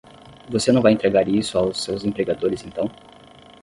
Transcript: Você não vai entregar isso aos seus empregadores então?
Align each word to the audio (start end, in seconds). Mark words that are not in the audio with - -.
Você 0.49 0.71
não 0.71 0.81
vai 0.81 0.93
entregar 0.93 1.27
isso 1.29 1.59
aos 1.59 1.83
seus 1.83 2.03
empregadores 2.03 2.65
então? 2.65 2.89